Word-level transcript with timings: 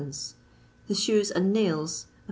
the 0.87 0.95
shoes 0.95 1.29
and 1.29 1.53
nails, 1.53 2.05
\\d. 2.05 2.11